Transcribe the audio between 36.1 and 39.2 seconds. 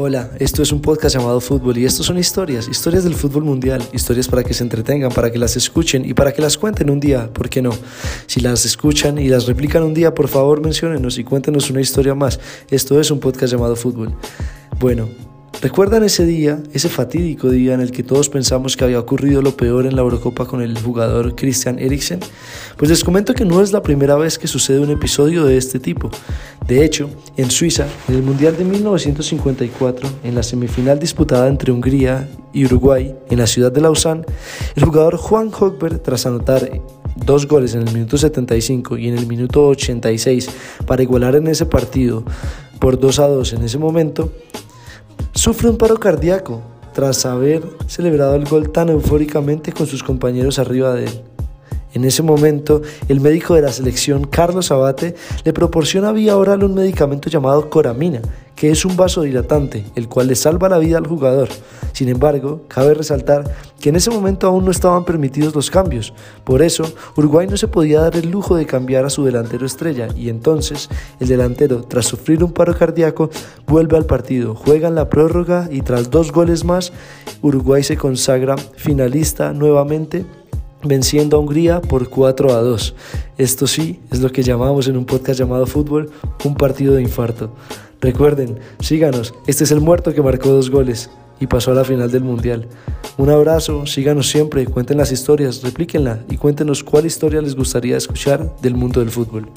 anotar dos goles en el minuto 75 y en